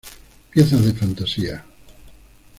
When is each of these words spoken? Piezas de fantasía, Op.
Piezas 0.49 0.83
de 0.83 0.95
fantasía, 0.95 1.63
Op. 1.63 1.99